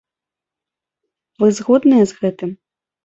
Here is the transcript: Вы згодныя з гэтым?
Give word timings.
Вы 1.43 1.51
згодныя 1.59 2.03
з 2.13 2.21
гэтым? 2.23 2.57